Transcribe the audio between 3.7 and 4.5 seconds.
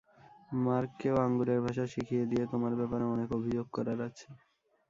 করার আছে।